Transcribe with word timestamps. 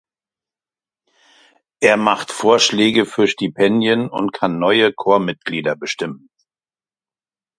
Er 1.79 1.95
macht 1.95 2.31
Vorschläge 2.31 3.05
für 3.05 3.27
Stipendien 3.27 4.09
und 4.09 4.33
kann 4.33 4.57
neue 4.57 4.91
Chormitglieder 4.93 5.75
bestimmen. 5.75 6.27